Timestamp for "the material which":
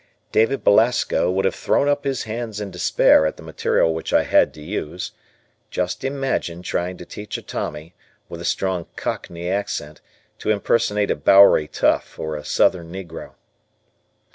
3.37-4.11